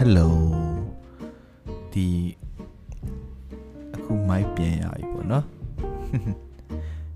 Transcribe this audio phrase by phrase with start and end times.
[0.00, 0.28] hello
[1.92, 2.06] ဒီ
[3.94, 5.44] အခုမိုက်ပြန်ရပြီပေါ့နော်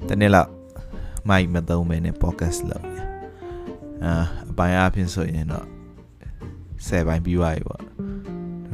[0.08, 0.50] တနေ့လောက်
[1.28, 3.02] မိုက်မသုံးမဲနဲ့ podcast လုပ်နေ
[4.04, 4.12] အာ
[4.50, 5.66] အပိုင်းအဖြစ်ဆိုရင်တော့
[6.86, 7.82] 10ပိုင်းပြီးသွားပြီပေါ့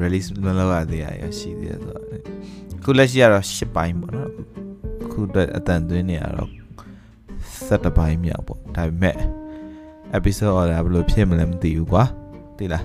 [0.03, 1.07] release မလုပ်ရသေးရ
[1.39, 2.05] ရှိသေးတယ်ဆိုတော့
[2.79, 4.31] အခုလက်ရှိကတော့10ပိုင်းပေါ့နော်
[5.05, 6.51] အခုတော့အတန်သွင်းနေရတော့
[7.69, 9.17] 7ပိုင်းမြောက်ပေါ့ဒါပေမဲ့
[10.17, 12.05] episode order ဘယ်လိုဖြစ်မလဲမသိဘူးကွာ
[12.59, 12.85] သိလား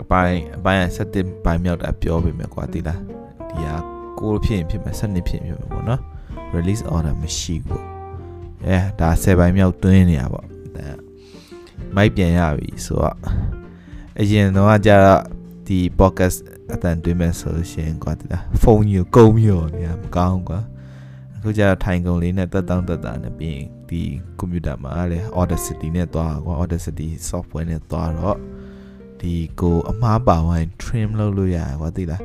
[0.00, 3.00] အပိုင်းအပိုင်း7ပိုင်းမြောက်တာပြောပေမဲ့ကွာသိလား
[3.50, 3.76] ဒီဟာ
[4.18, 6.00] ကိုဖြစ်ရင်ဖြစ်မယ်7ဖြစ်ရင်ဖြစ်မယ်ပေါ့နော်
[6.54, 7.84] release order မရှိဘူး
[8.66, 10.86] အဲဒါ10ပိုင်းမြောက်တွင်းနေရပေါ့ဒါ
[11.96, 13.16] မိုက်ပြန်ရပြီဆိုတော့
[14.20, 15.22] အရင်တော့ကျတော့
[15.66, 16.38] ဒီ podcast
[16.72, 20.60] အတန်တွင်းမဲ့ဆိုရှင်ကွာသိလားဖုန်းကြီးကိုကုန်းပြီးတော့နေမကောင်းကွာ
[21.36, 24.00] အခုကျတော့ထိုင်ကုန်လေးနဲ့တက်တောင်းတက်တာနဲ့ပြီးရင်ဒီ
[24.38, 28.38] ကွန်ပျူတာမှာလည်း Audacity နဲ့တွားကွာ Audacity software နဲ့တွားတော့
[29.22, 32.22] ဒီကိုအမှားပါဝိုင်း trim လုပ်လို့ရတယ်ကွာသိလား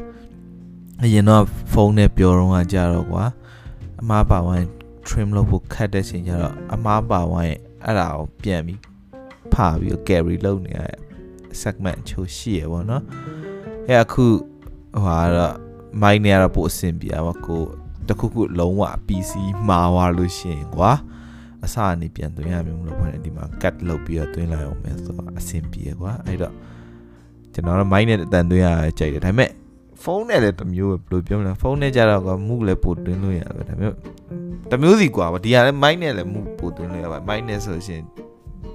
[1.03, 3.25] အရင်တော့ဖုန်းနဲ့ပြောတော့ကကြတော့ကွာ
[4.01, 4.67] အမှားပါဝိုင်း
[5.07, 8.81] trim လုပ်ဖို့ခက်တဲ့ချိန်ကျတော့အမှားပါဝိုင်းအဲ့ဒါကိုပြန်ပြီး
[9.53, 10.97] ဖာပြီး carry လုပ်နေရတဲ့
[11.61, 13.03] segment ချိုးရှိရပေါ့နော်
[13.87, 15.55] အဲ့အခုဟိုဟာတော့
[16.01, 17.63] mic နဲ့ကတော့ပို့အဆင်ပြေပါကို
[18.07, 19.31] တခုခုလုံးဝ PC
[19.67, 20.91] မှားသွားလို့ရှိရင်ကွာ
[21.63, 26.53] အစအနေပြန်သွင်းရမျိုးမလို့ဖွင့်ဒီမှာ cut လုပ်ပြီးတော့သွင်းလိုက်အောင်မယ်ဆိုတော့အဆင်ပြေကွာအဲ့တော့
[27.57, 28.67] ကျွန်တော်တို့ mic နဲ့အတန်သွင်းရ
[28.99, 29.49] ကြိုက်တယ်ဒါပေမဲ့
[30.03, 33.93] ဖုန်းနဲ့လည်းတမျိုးပဲဘယ်လိုပြောမလဲဖုန်းနဲ့ကြတော့ကမူလည်းပို့သွင်းလို့ရတယ်ဒါပေမဲ့
[34.71, 38.01] တမျိုးစီကွာဒီဟာလည်း mic နဲ့လည်းမူပို့သွင်းလို့ရပါ mic နဲ့ဆိုရှင်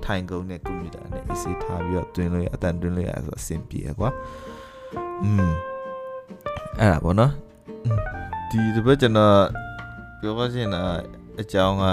[0.05, 4.11] ထိုင်ကုန်နဲ့ကွန်ပျူတာနဲ့ AC ထားပြီးတော့သွင်းလို့ရအတန်သွင်းလို့ရဆိုအဆင်ပြေကွာ
[5.23, 5.51] อืม
[6.81, 7.33] အဲ့ဒါပေါ့နော်
[8.51, 9.37] ဒီဒီဘက်ကျွန်တော်
[10.21, 10.83] ပြောပါချင်တာ
[11.41, 11.85] အကြောင်းက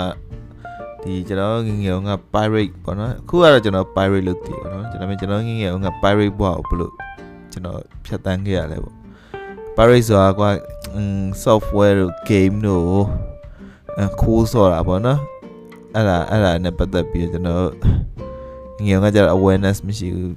[1.03, 6.94] ဒီကျွန်တော်ငငယ်က pirate ပေါ့နော်အခုကတော့ကျွန်တော် pirate လို့တည်ပါနော်ကျွန်တော်ကျွန်တော်ငငယ်က pirate ဘွားကိုဘလို့
[7.52, 8.95] ကျွန်တော်ဖြတ်တန်းခဲ့ရလဲပေါ့
[9.75, 10.49] pirate ဆိုတာကွာ
[11.43, 13.05] software တို့ game တို့
[14.21, 15.20] ခိုးဆိုတာပေါ့နော်
[15.95, 17.65] အဲ့ဒါအဲ့ဒါနဲ့ပတ်သက်ပြီးကျွန်တော်
[18.77, 20.36] ငငယ်ကကျတော့ awareness မရှိဘူး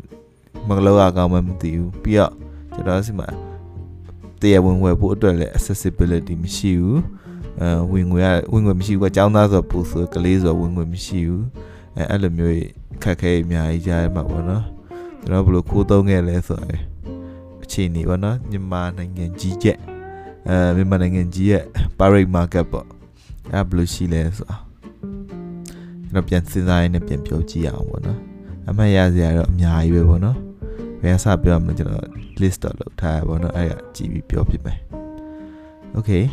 [0.69, 2.33] မကလောကကောင်းမှမသိဘူးပြီးတော့
[2.75, 3.29] ကျွန်တော်စီမှာ
[4.41, 7.01] တရားဝင်ဝယ်ဖို့အတွက်လည်း accessibility မရှိဘူး
[7.61, 11.47] အဲဝင်ငွေရဝင်ငွေမရှိဘူးအကြောင်းသားဆိုပူဆိုကလေးဆိုဝင်ငွေမရှိဘူး
[11.97, 12.57] အဲအဲ့လိုမျိုး
[13.03, 14.65] ခက်ခဲအများကြီးကြားရမှာပေါ့နော်
[15.21, 16.81] ကျွန်တော်ဘယ်လိုခိုးသုံးခဲ့လဲဆိုရင်
[17.63, 19.79] အခြေအနေပေါ့နော်မြန်မာနိုင်ငံကြီးကျက်
[20.49, 21.63] အဲမြန်မာနိုင်ငံကြီးရဲ့
[21.99, 22.87] pirate market ပေါ့
[23.53, 24.61] အဲ့ဘယ်လိုရှိလဲဆိုတော့
[26.11, 28.19] ကျွန်တော်ပြန်စဉ်းစားရင်းနဲ့ပြန်ပြောကြည့်အောင်ပေါ့နော်
[28.69, 30.37] အမှတ်ရစရာတော့အများကြီးပဲပေါ့နော်
[31.01, 32.07] ဘယ်အစပြောမလဲကျွန်တော်
[32.41, 34.79] list တော့လုပ်ထားရပါတော့အဲ့ဒါကြည့်ပြီးပြောပြမယ်
[35.97, 36.25] okay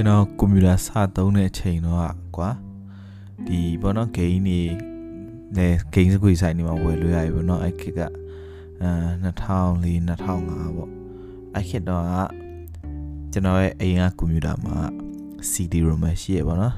[0.00, 2.50] ကျွန်တော်ကွန်ပျူတာစသုံးတဲ့အချိန်တော့ကွာ
[3.46, 4.60] ဒီဘောနော်ဂိမ်းနေ
[5.56, 8.08] လေဂိမ်းစကွေဆိုင်နေမှာဝယ်လို့ရပြီဘောနော်အဲ့ခေတ်ကအဲ
[9.24, 10.90] 2004 2005ပေါ့
[11.54, 12.04] အဲ့ခေတ်တော့
[13.32, 14.76] ကျွန်တော်ရဲ့အိမ်ကကွန်ပျူတာမှာ
[15.50, 16.74] CD ROM ပဲရှိရပါတော့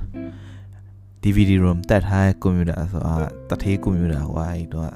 [1.23, 3.15] DVD ROM တက်ထားတဲ့ကွန်ပျူတာဆိုတာ
[3.49, 4.91] တထေးကွန်ပျူတာကွာအဲ့တော့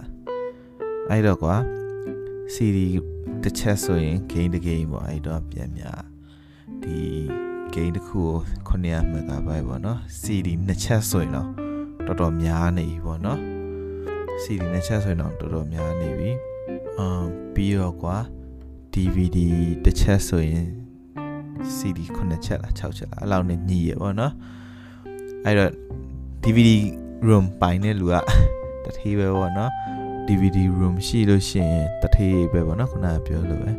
[1.11, 1.55] အဲ့တော့ကွာ
[2.55, 2.79] CD
[3.43, 6.03] တစ်ချက်ဆိုရင် game တစ် game ပေါ့အဲ့တော့ပြန်များ
[6.85, 7.46] ဒီ
[7.77, 8.21] game တစ်ခု
[8.69, 11.49] ကို900 MB ပေါ့နော် CD နှစ်ချက်ဆိုရင်တော့
[12.07, 13.39] တော်တော်များနေပြီပေါ့နော်
[14.43, 16.31] CD နှစ်ချက်ဆိုရင်တော့တော်တော်များနေပြီ
[16.99, 18.17] အမ်ပြီးတော့ကွာ
[18.95, 19.39] DVD
[19.85, 20.67] တစ်ချက်ဆိုရင်
[21.77, 24.33] CD 9ချက်လား6ချက်လားအဲ့လောက်နဲ့ညီရပေါ့နော်
[25.45, 25.73] အဲ့တော့
[26.43, 26.71] DVD
[27.27, 28.15] room ပိုင်တဲ့လူက
[28.85, 29.71] တထေးပဲပေါ့နော်
[30.29, 33.71] DVD room ရှိလို့ရှိရင်တထေးပဲပေါ့နော်ခုနကပြောလို့ပဲ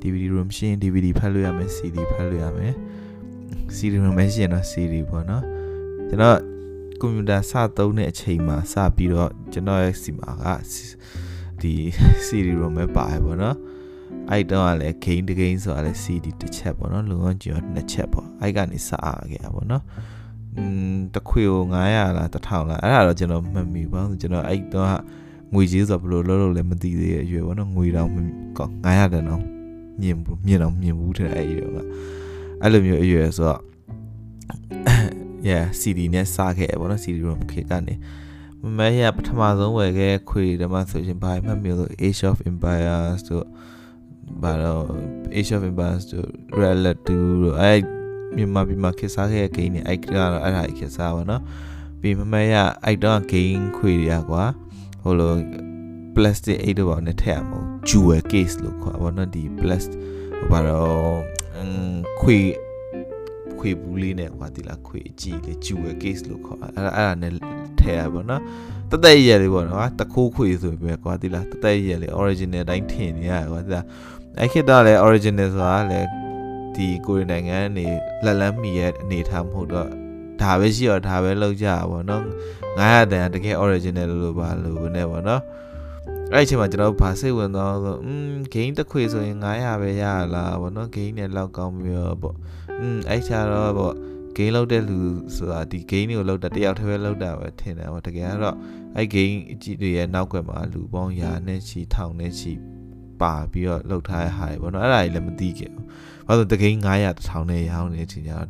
[0.00, 2.74] DVD room ရှိရင် DVD ဖတ်လို့ရမယ် CD ဖတ်လို့ရမယ်
[3.76, 5.44] CD room ပဲရှိရင်တော့ CD ပေါ့နော်
[6.08, 6.38] ကျွန်တော်
[7.00, 10.46] ကွန်ပျူတာစသုံးတဲ့အချိန်မှာစပြီးတော့ကျွန်တော်ရဲ့စီမာက
[11.60, 11.72] ဒီ
[12.26, 13.56] CD room ပဲပါတယ်ပေါ့နော်
[14.30, 19.82] အဲ့တော့လည်း gain တ gain ဆိုတာလည်း CD တစ်ချက်ပေါ့နော်လုံအောင်ကျော်နှစ်ချက်ပေါ့အဲ့ကနေစအားခဲ့တာပေါ့နော်
[20.56, 20.62] อื
[20.92, 24.88] มတခွေကို900လား1000လားအဲ့ဒါတော့ကျွန်တော်မမီပါဘူးကျွန်တော်အဲ့တော့
[25.52, 29.42] ငွေကြီးဆိုဘယ်လိုလုပ်လို့လဲမသိသေးတဲ့အရွယ်ပေါ့နော်ငွေတောင်900တန်းတော့
[30.00, 31.78] မြင်ဘူးမြင်တော့မြင်ဘူးတဲ့အဲ့ရွယ်က
[32.62, 33.60] အဲ့လိုမျိုးအရွယ်ဆိုတော့
[35.48, 37.94] yeah CD နဲ့စခဲ့ပေါ့နော် CD room ခေကနေ
[38.62, 43.46] မမဲရပထမဆုံးဝယ်ခဲ့ခွေဓမ္မဆိုရှင်ဘာမှမမျိုးလို့ Age of Empires တို့
[44.42, 44.84] ဘာတော့
[45.36, 47.80] Age of Empires တို့ Red Alert 2တို့အဲ့
[48.36, 51.42] မြန်မာပြည်မှာခေတ်စားခဲ့တဲ့ game တွေအဲ့ကတော့အဲ့ဒါခေတ်စားပါတော့
[52.00, 54.44] ပြီးမမဲရအဲ့တော့ game ခွေတွေကကွာ
[55.02, 55.32] ဟိုလို
[56.14, 60.00] plastic 8တော့နဲ့ထည့်ရမလို့ jewel case လို့ခေါ်ပါတော့ဒီ plastic
[60.50, 61.35] ဘာတော့
[62.20, 62.38] ခွေ
[63.58, 67.32] ခွေခွေဘူးလေးနဲ့ကွာဒီလားခွေအကြည့်လေကျူရဲ့ case လို့ခေါ်အဲ့ဒါအဲ့ဒါနဲ့
[67.80, 68.42] ထဲရပါတော့
[68.90, 73.84] တသက်ရလေးပေါ့နော်တခိုးခွေဆိုပဲကွာဒီလားတသက်ရလေး original တိုင်းထင်နေရကွာဒီလား
[74.38, 76.00] အဲ့ခေတ်တော့လေ original ဆိုတာလေ
[76.74, 77.86] ဒီကိုရီနိုင်ငံနေ
[78.24, 79.88] လက်လန်းမီရဲ့အနေထားမဟုတ်တော့
[80.40, 82.22] ဒါပဲရှိတော့ဒါပဲလောက်ကြပါဘောနော်
[82.78, 85.42] 900တန်တကယ် original လို့ပါလို့နဲ့ပေါ့နော်
[86.33, 92.33] အဲ့အချိန်မှာကျွန်တော်ဗာစိတ်ဝင်သွားဆိုอืม gain တစ်ခွေဆိုရင်900ပဲရလားဗောနော် gain နဲ့လောက်ကောင်းပြီးတော့ဗော
[92.79, 93.91] อืมအဲ့ချာတော့ဗော
[94.37, 94.97] gain လောက်တဲ့လူ
[95.35, 98.55] ဆိုတာဒီ gain တွေကိုလောက်တာတယောက်တည်းပဲလောက်တာပဲထင်တယ်ဗောတကယ်ကတော့
[98.95, 102.53] အဲ့ gain အကြည့်တွေရဲ့နောက်ကွယ်မှာလူပေါင်းရာနဲ့ချီထောင်နဲ့ချီ
[103.21, 105.85] ပါပြီးတော့လောက်ထားတဲ့ဟာတွေဗောနော်အဲ့ဒါကြီးလည်းမသိခဲ့ဘူး
[106.27, 108.47] ဘာလို့တကိန်း900 1000နဲ့ရောင်းနေတဲ့အချိန်ကျတော့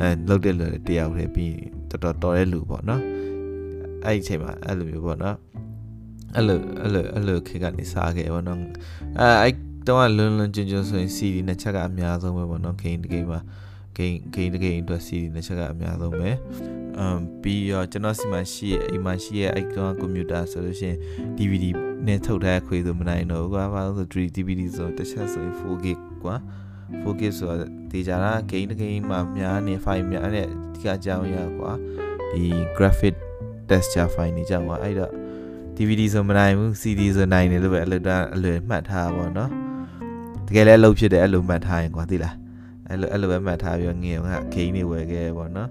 [0.00, 1.56] အဲလောက်တဲ့လူတယောက်တည်းပြီး
[1.90, 3.02] တော်တော်တော်တဲ့လူပေါ့နော်
[4.04, 5.36] အဲ့ဒီအချိန်မှာအဲ့လိုမျိုးပေါ့နော်
[6.35, 8.59] အဲ့လိုအဲ့လိုအဲ့လိုခေတ်ကနေစားခဲ့ပေါ့နော်
[9.19, 9.53] အဲအဲ့
[9.87, 13.39] တော့လွန်းလွန်းကျွန်းကျွန်းဆိုရင် CD နှစ်ချက်ကအများဆုံးပဲပေါ့နော် game တကိန်းမှာ
[13.97, 16.29] game game တကိန်းအတွက် CD နှစ်ချက်ကအများဆုံးပဲ
[16.99, 20.97] အမ်ပြီးတော့ကျွန်တော်စီမှာရှိရဲ့အိမ်မှာရှိရဲ့အဲ့ကောင်ကွန်ပျူတာဆိုလို့ရှိရင်
[21.37, 21.65] DVD
[22.07, 25.85] နဲ့ထုတ်ထားခွေဆိုမနိုင်တော့ဘူးကွာဘာလို့ဆို 3 DVD ဆိုတစ်ချက်ဆိုရင် 4GB
[26.23, 26.35] ကွာ
[27.03, 27.55] focus ဆိုတာ
[27.91, 31.71] တေချာတာ gain တစ် gain မှာများနေ file များတဲ့ဒီကအကြောင်းရကွာ
[32.31, 32.43] ဒီ
[32.77, 33.15] graphic
[33.69, 35.11] texture file နေကြောက်ကွာအဲ့တော့
[35.77, 38.03] DVD ဆိုမနိုင်ဘူး CD ဆိုနိုင်တယ်လို့ပဲအလွတ်
[38.35, 39.49] အလွယ်မှတ်ထားပါတော့
[40.47, 42.35] တကယ်လည်းအလုပ်ဖြစ်တယ်အဲ့လိုမှတ်ထားရင်ကွာသိလား
[42.89, 45.69] အဲ့လိုအဲ့လိုပဲမှတ်ထားပြီးငငယ်က gain တွေဝယ်ခဲ့ပေါ့နော်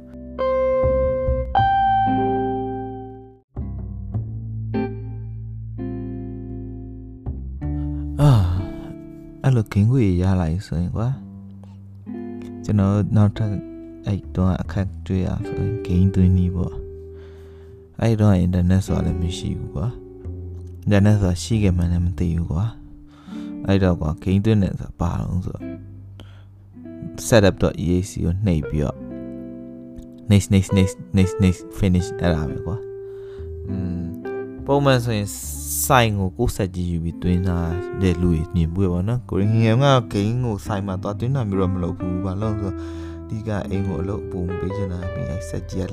[9.43, 11.09] အဲ့လိုဂင်းခွေရလိုက်ဆိုရင်ကွာ
[12.65, 13.53] ကျွန်တော်နောက်ထပ်
[14.07, 16.86] အဲ့တော့အခက်တွေ့ရဆိုရင်ဂိမ်းသွင်းနီးပေါ့
[18.03, 19.87] အဲ့တော့အင်တာနက်ဆိုတာလည်းမရှိဘူးကွာ
[20.83, 22.65] အင်တာနက်ဆိုတာရှိခဲ့မှလည်းမသိဘူးကွာ
[23.67, 25.65] အဲ့တော့ကွာဂိမ်းသွင်းနေဆိုတာဘာလို့ဆိုတော့
[27.29, 28.97] setup.eac ကိုနှိပ်ပြီးတော့
[30.31, 32.77] next next next next next finish အဲ့ဒါပဲကွာ
[33.69, 34.03] อืม
[34.67, 35.29] ပုံမှန်ဆိုရင်
[35.87, 37.73] ဆိုင်ကိုကိုယ်ဆက်ကြည့်ယူပြီးတွင်းထား
[38.03, 42.73] တဲ့လူတွေမြင်ပွေပေါ့နော်ကိုရင်းငယ်ကဂိမ်းကိုဆိုင်မှာသွားတွင်းတာမျိုးတော့မလုပ်ဘူးဘာလို့ဆို
[43.29, 45.89] ဒီကအိမ်ကိုအလုပ်ပုံပေးချင်တာပြီးအဲ့ဆက်ကြီး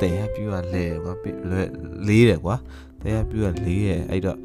[0.00, 1.12] တဲရပြူကလဲကွာ
[1.50, 1.62] လဲ
[2.08, 2.56] လေးတယ်ကွာ
[3.02, 4.38] တဲရပြူကလေးတယ်အဲ့တော့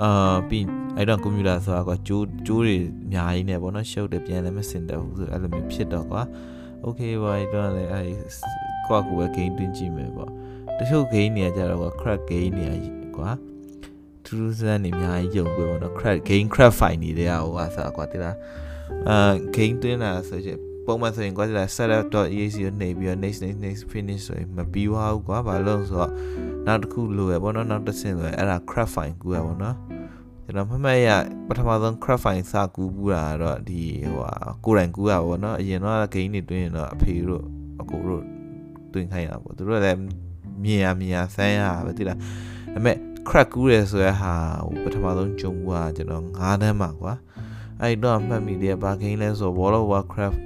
[0.00, 0.64] အာပြီး
[0.96, 6.22] အဲ့တော့ကွန်ပျူတာဆိုတာကွာကျိုးကျိုးတွေအများကြီးနေပေါ့နော်ရှုပ်တယ်ပြန်လည်းမစင်တော့ဘူးဆိုအဲ့လိုမျိုးဖြစ်တော့ကွာ
[6.84, 8.08] okay ဘာတော့လဲအဲ့
[8.86, 10.30] ကွာကိုပဲ game တွင်းကြည့်မယ်ပေါ့
[10.78, 12.86] တချို့ game တွေကကြတော့ကွာ crack game တွေက
[13.16, 13.30] ကွာ
[14.24, 18.36] သူစမ်းနေအများကြီးယုံပွဲပေါ့နော် crack game crack fight တွေတဲ့ဟိုကဆိုတာကွာတိလား
[19.08, 26.12] အာ game တွင်းတာဆိုချင် ပုံမှန်ဆိုရင်ကွာတိလား setup.eac ကိုနှိပ်ပြီးတော့ next next next finish ဆိုရင်မပြီးသွားဘူးကွာဘာလို့ဆိုတော့
[26.66, 29.76] နောက်တစ်ခုလိုရပေါ့နော်နောက်တစ်ဆင့်ဆိုရင်အဲ့ဒါ crack file ကူရပေါ့နော်
[30.44, 31.08] ကျွန်တော်မှတ်မှတ်ရ
[31.48, 33.82] ပထမဆုံး crack file စကူးပူတာတော့ဒီ
[34.12, 34.34] ဟိုဟာ
[34.64, 37.44] ကိုယ်တိုင်ကူးရပါပေါ့နော်အရင်တော့ game တွေတွင်းရင်တော့အဖေတို့
[37.80, 38.22] အကိုတို့
[38.92, 39.98] တွင်းခိုင်းရပါပေါ့သူတို့လည်း
[40.62, 42.24] မြင်ရမြင်ရဆန်းရပဲတိလားဒါ
[42.74, 42.96] ပေမဲ့
[43.28, 44.32] crack ကူးတယ်ဆိုတဲ့ဟာ
[44.66, 47.14] ဟိုပထမဆုံးကြုံဘူးကကျွန်တော်9တန်းမှာကွာ
[47.80, 50.38] အဲ့တော့မှတ်မိတယ်ဘာဂိမ်းလဲဆို World of Warcraft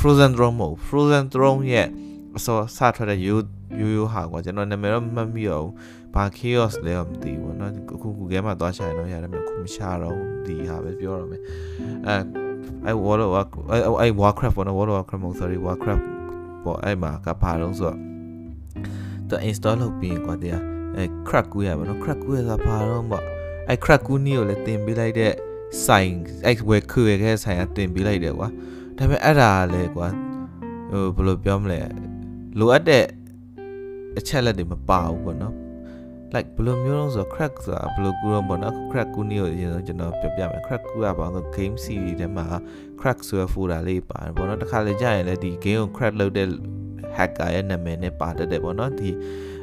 [0.00, 1.88] Frozen Throne မဟုတ် Frozen Throne ရဲ့
[2.36, 3.44] အစောစထွက်တဲ့ရိုး
[3.80, 5.66] ရိုးရိုးဟာကွာကျွန်တော်နာမည်တော့မှတ်မိတော့
[6.14, 10.16] ဘာ chaos လဲမသိဘူးเนาะအခု Google မှာသွားရှာရင်တော့ရတယ်မျိုးခုမရှာတော့
[10.46, 11.42] ဒီဟာပဲပြောရမယ်
[12.06, 12.14] အဲ
[12.86, 13.66] အဲ World of Warcraft
[14.02, 16.04] အဲ Warcraft ပေါ့နော် World of Warcraft မဟုတ် sorry Warcraft
[16.64, 17.96] ပေါ့အဲ့မှာကဘာလို့ဆိုတော့
[19.28, 20.62] သူ install လုပ်ပြီးကွာတရား
[20.96, 23.24] အဲ crack ကူးရပါတော့ crack ကူးရတာဘာတော့ပေါ့
[23.68, 25.32] အဲ crack ကူးနည်းကိုလည်းတင်ပေးလိုက်တဲ့
[25.86, 26.12] ဆိုင်
[26.46, 28.48] အဲဝယ်ခွေခဲ့ဆိုင်ကတင်ပေးလိုက်တယ်ကွာ
[28.97, 30.07] ဒါပေမဲ့အဲ့ဒါလည်းကွာ
[30.91, 31.79] ဟိုဘယ်လိုပြောမလဲ
[32.59, 33.05] လိုအပ်တဲ့
[34.17, 35.55] အချက်လက်တွေမပါဘူးပေါ့နော်
[36.33, 42.45] like ဘယ်လိုမျိုးလုံးဆို crack ဆိုတာဘယ်လိုကူတော့ပေါ့နော် crack ကူနည်းကိုအရင်ဆုံးကျွန်တော်ပြောပြမယ် crack ကူကဘာလို့ game series ထဲမှာ
[42.99, 46.47] crack ဆိုတဲ့ folder လေးပါတယ်ပေါ့နော်တခါလေကြာရင်လည်းဒီ game ကို crack လုပ်တဲ့
[47.21, 49.09] hacker ရဲ့နာမည်နဲ့ပါတတ်တယ်ပေါ့နော်ဒီ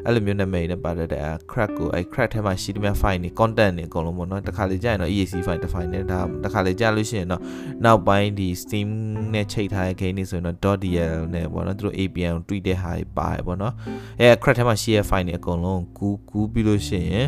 [0.05, 7.43] အဲ့လိုမျိုးနာမည်နဲ့ပါတတ်တဲ့ crack ကိုအဲ့ crack ထဲမှာရှိတဲ့ file တွေ content တွေအကုန်လုံးပေါ့နော်တခါလေကြာရင်တော့ EAC file တစ် file နဲ့ဒါတခါလေကြာလို့ရှိရင်တော့
[7.85, 8.89] နောက်ပိုင်းဒီ Steam
[9.35, 13.75] နဲ့ချိန်ထားတဲ့ game တွေဆိုရင်တော့ .dl နဲ့ပေါ့နော်သူတို့ APN ကို tweet တဲ့ဟာတွေပါတယ်ပေါ့နော်
[14.21, 17.27] အဲ့ crack ထဲမှာရှိတဲ့ file တွေအကုန်လုံးကူးကူးပြီးလို့ရှိရင်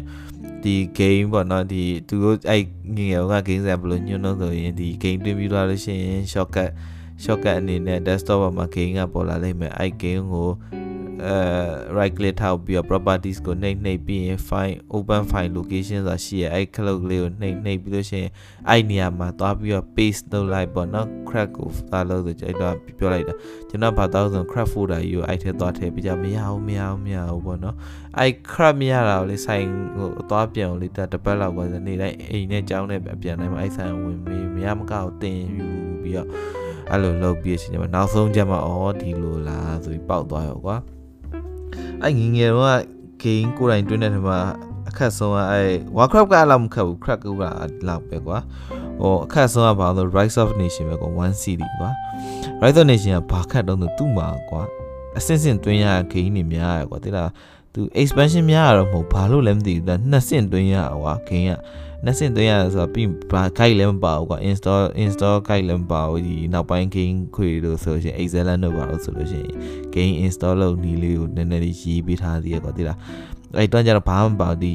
[0.64, 2.62] ဒီ game ပေါ့နော်ဒီသူတို့အဲ့
[2.96, 6.70] ငငယ်က game ဆက်ဘယ်လိုညွှန်းလို့ဆိုရင်ဒီ game တွင်းပြီးသွားလို့ရှိရင် shortcut
[7.24, 10.50] shortcut အနေနဲ့ desktop ပေါ်မှာ game ကပေါ်လာလိမ့်မယ်အဲ့ game ကို
[11.26, 11.36] အဲ
[11.98, 18.30] right click ထောက်ပြီးတော့ properties ကိုနှိပ်နှိပ်ပြီးရင် file open file location ဆိုတာရှိရအဲ့ cloud လေးကိုနှိပ်နှိပ်ပြီးလို့ရှိရင်
[18.68, 23.34] အဲ့နေရာမှာသွားပြီးတော့ paste လုပ်လိုက်ပေါ့နော် crack ကိုသွားလို့ဆိုအဲ့တော့ပြောလိုက်တာ
[23.68, 27.76] ကျွန်တော်ဘာတော့ဆို crack folder ကြီးကိုအဲ့ထဲသွားထည့်ပြကြမရဘူးမရဘူးမရဘူးပေါ့နော်
[28.18, 35.66] အဲ့ crack မရတာကိုလေဆိုင်ဟိုသွားပြန်လို့လေတပတ်လောက်ကနေတိုင်းအိမ်နဲ့ကြောင်းနဲ့ပြန်တိုင်းမှာအဲ့ဆိုင်ဝင်မေးမရမကောက်တင်ယူ
[36.02, 36.28] ပြီးတော့
[36.90, 40.76] အဲ့လိုလုပ်ပြီးအချိန်မှာနောက်ဆုံးကျမှအော်ဒီလိုလားဆိုပြီးပေါက်သွားရောကွာ
[42.02, 42.80] အဲ့ငငယ်တော့
[43.23, 44.38] game ကိုယ်တိုင်တွင်းတဲ့ထဲမှာ
[44.88, 47.26] အခက်ဆုံးကအဲ့ Warcraft ကအဲ့လောက်မခက်ဘူး crack က
[47.88, 48.38] လောက်ပဲကွာ
[49.00, 51.90] ဟိုအခက်ဆုံးကဘာလို့ Rise of Nation ပဲကွာ 1 CD ကွာ
[52.62, 54.62] Rise of Nation ကဘာခက်တော့သူ့မှာကွာ
[55.18, 57.30] အစင်စင်တွင်းရ game တွေများရကွာတိလား
[57.75, 61.52] သူ expansion များရတော့မဟုတ်ဘာလို့လဲမသိဘူးဒါနှစ်ဆင့်တွင်းရကွာ game က
[62.04, 69.52] နှစ်ဆင့်သွင်းရတယ်ဆိုတော့ပြီးဘာ guide လည်းမပါဘူးကွာ install install guide လည်းမပါဘူးဒီနောက်ပိုင်း game ခွေလို့ဆိုလို့ရှိရင် excellent လို့ပါလို့ဆိုလို့ရှိရင်
[69.95, 72.99] game install လုပ်နီးလေးကိုနည်းနည်းလေးရေးပေးထားသေးရကွာတိလား
[73.57, 74.73] အဲ့တော့ကျတော့ဘာမှမပါဒီ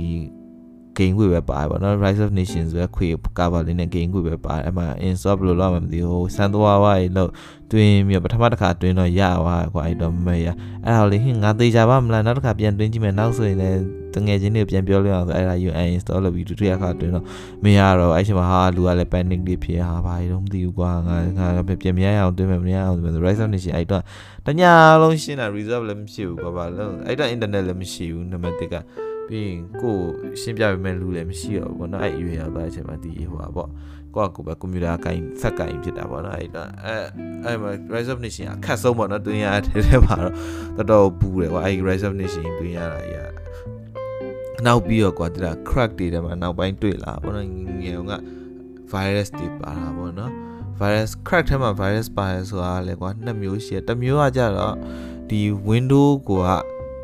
[0.98, 7.30] game ခွေပဲပါတယ်ပေါ့နော် Rise of Nations ဆိုရခွေ cover လေးနဲ့ game ခွေပဲပါတယ်အဲ့မှာ install ဘယ်လိုလုပ်မှမသိဘူးစမ်းသွားဝါးရေလို့
[7.72, 10.48] တွင်းပြီးပထမတစ်ခါတွင်းတော့ရသွားကွာအဲ့တော့မရ
[10.86, 13.80] အဲ့ဒါလေးဟင်ငါသေးကြပါမလားနောက်တစ်ခါပြန်တွင်းကြည့်မယ်နောက်ဆိုရင်လည်း
[14.16, 17.26] တငယ်ချင်းတွေပြန်ပြောလို့အောင်ဆိုအဲ့ဒါ UN install လုပ်ပြီးဒုတိယခါတွင်းတော့
[17.64, 24.04] မရတော့အဲ့ချိန်မှာဟာလူကလည်း panic တွေဖြစ်ဟာဘာလို့မသိဘူးကွာငါငါပြန်မရအောင်တွင်းမယ်မရအောင်ဆို Rise of Nation အဲ့တော့
[24.46, 24.72] တညာ
[25.02, 28.76] လုံးရှင်းတာ reserve လည်းမရှိဘူးကွာဘာလို့အဲ့တော့ internet လည်းမရှိဘူးနံပါတ်1က
[29.28, 29.98] ပြီးရင်ကို
[30.42, 33.70] ရှင်းပြပေးမဲ့လူလည်းမရှိတော့ဘူးပေါ့နော်အဲ့အရွယ်ရောက်သွားတဲ့အချိန်မှာဒီဟိုပါပေါ့
[34.16, 36.96] ကိုကကိုပဲကွန်ပျူတာကိုင်ဆက်ကင်ဖြစ်တာပေါ့နော်အဲ့တော့အဲ
[37.44, 40.34] အဲ့မှာ Rise of Nation အခက်ဆုံးပေါ့နော်တွင်ရတဲ့ထဲမှာတော့
[40.78, 43.36] တော်တော်ပူတယ်ကွာအဲ့ Rise of Nation တွင်ရတာကြီး
[44.66, 47.48] နောက်ပြီးတော့ကွာတိလား crack တွေထဲမှာနောက်ပိုင်းတွေ့လာပေါ့နော်
[47.84, 48.14] ငယ်က
[48.92, 50.32] virus တွေပါတာပေါ့နော်
[50.80, 54.76] virus crack ထဲမှာ virus ပါတယ်ဆိုတာလေကွာနှစ်မျိုးရှိတယ်တစ်မျိုးကကြတော့
[55.30, 56.50] ဒီ window ကိုက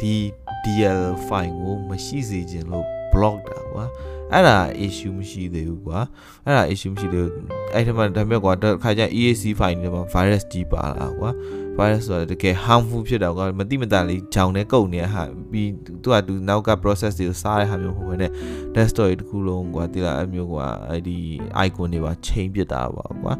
[0.01, 0.15] ဒီ
[0.63, 3.85] DL file ကိုမရှိစေခြင်းလို့ block တာကွာ
[4.31, 5.99] အဲ့ဒါ issue မရှိသေးဘူးကွာ
[6.45, 7.33] အဲ့ဒါ issue မရှိသေးဘူး
[7.73, 11.29] အဲ့ဒီမှာဒါပေမဲ့ကွာတစ်ခါကျ EAC file တွေမှာ virus ကြီးပါလာကွာ
[11.77, 18.31] virus ဆိုတာတကယ် harmful ဖြစ်တာကွာမတိမတလေးဂျောင်နဲ့ကုတ်နေဟာပြီးသူကသူနောက်က process တွေကိုစားတဲ့ဟာမျိုးဟိုပဲနဲ့
[18.75, 21.17] desktop တွေတခုလုံးကွာတိလာအမျိုးကွာအဲ့ဒီ
[21.65, 23.33] icon တွေပါချိန်ပစ်တာပါကွာ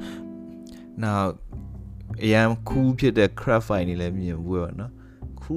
[1.04, 1.24] now
[2.24, 5.01] အရန် cool ဖြစ်တဲ့ craft file တွေလည်းမြင်ဘူးပေါ့နော် cool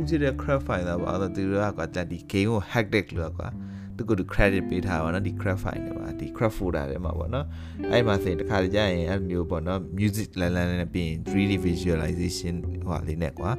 [0.08, 3.48] ဖြစ်တဲ့ craft file တာပါတော့သူတို့ကကွာဒီ game ကို hack တဲ့လို့ကွာ
[3.96, 7.46] သူက credit ပေးထားပါတော့ဒီ craft file တွေပါဒီ craft folder တွေမှာပေါ့နော်
[7.92, 13.50] အဲ့မှာဆိုရင်တစ်ခါကြာရင်အဲ့မျိုးပေါ့နော် music လန်လန်နဲ့ပြီးရင် 3D visualization ဟိုဟာလေးနဲ့ကွာ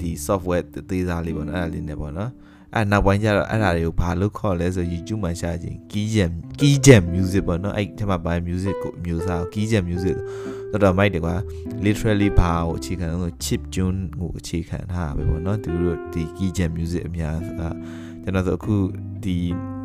[0.00, 2.30] ဒီ software သေးစားလေးပေါ့နော်အဲ့ဒါလေးနဲ့ပေါ့နော်
[2.74, 10.16] အဲ့နောက်ပိုင်းကျတော့အဲ့ဒါတွေကိုဘာလို့ခေါ်လဲဆို YouTube မှာရှာခြင်း key jam key jam music ပေါ့နော်အဲ့ဒီမှာပါ music ကိုမျိုးစား key jam music
[10.71, 11.35] တော်တော်မိုက်တယ်ကွာ
[11.85, 18.75] literally ဘာကိုအခြေခံလို့ chip tune ကိုအခြေခံထားပဲပေါ့နော်သူတို့ဒီ key jam music အများကျွန်တော်ဆိုအခု
[19.23, 19.37] ဒီ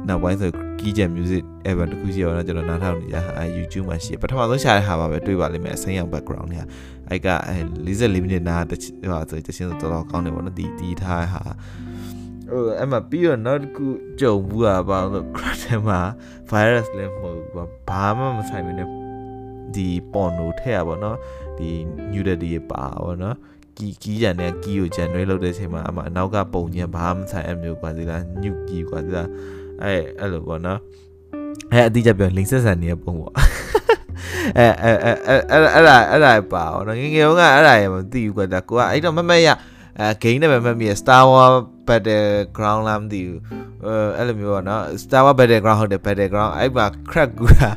[0.08, 0.50] နောက်ပိုင်းဆို
[0.80, 6.66] key jam music ever တခုရှိရောတော့ကျွန်တော်နားထောင်နေကြဟာ YouTube မှာရှိပထမဆုံးရှာတဲ့ဟာပါပဲတွေ့ပါလိမ့်မယ်အစိမ်းရောင် background เนี่ย
[7.08, 7.28] အဲ့က
[7.86, 11.42] 44မိနစ်နာတချဟိုဆိုတချင်းတော်တော်ကောင်းတယ်ပေါ့နော်ဒီဒီထားဟာ
[12.50, 13.86] ဟိုအဲ့မှာပြီးတော့နောက်တစ်ခု
[14.20, 16.00] ကြုံဘူးတာပါလို့ crack ထဲမှာ
[16.50, 18.84] virus လည်းမဟုတ်ဘူးဘာမှမဆိုင်ဘူးね
[19.74, 21.16] ဒီ porno ထည့်ရပါတော့
[21.58, 21.68] ဒီ
[22.12, 23.36] nudity ပါပါတော့
[23.76, 29.28] ကီကီးရန်နဲ့ကီးကို generate လုပ်တဲ့အချိန်မှာအမအနောက်ကပုံချင်းဘာမှမဆိုင်အမျိုးกว่าဒီလားညုကီးกว่าဒီလား
[29.82, 30.78] အဲ့အဲ့လိုပေါ့နော်
[31.72, 33.34] အဲ့အတိအကျပြောလိန်ဆက်ဆန်နေတဲ့ပုံပေါ့
[34.58, 35.38] အဲအဲအဲအဲ့
[35.74, 39.48] အဲ့ဒါအဲ့ဒါပါတော့ငငယ်ကအဲ့ဒါရမသိဘူးကွာဒါကိုကအဲ့တော့မမက်ရ
[39.98, 41.56] အဲ game နဲ့ပဲမမြင် Star Wars
[41.88, 43.40] Battleground လားမသိဘူး
[43.84, 47.70] အဲအဲ့လိုမျိုးပေါ့နော် Star Wars Battleground ဟုတ်တယ် Battleground အဲ့မှာ crack ကူတာ